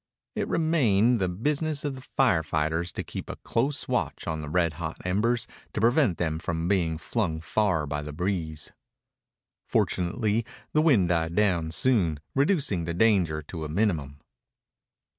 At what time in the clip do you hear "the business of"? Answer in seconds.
1.21-1.93